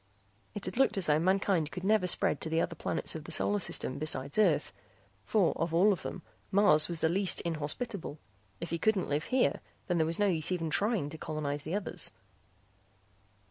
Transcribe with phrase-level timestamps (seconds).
[0.55, 3.31] It had looked as though mankind could never spread to the other planets of the
[3.31, 4.73] solar system besides Earth
[5.25, 8.17] for of all of them Mars was the least inhospitable;
[8.59, 12.11] if he couldn't live here there was no use even trying to colonize the others.